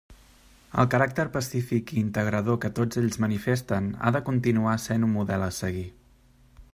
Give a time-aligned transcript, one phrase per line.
[0.83, 5.49] El caràcter pacífic i integrador que tots ells manifesten ha de continuar sent un model
[5.51, 5.89] a seguir.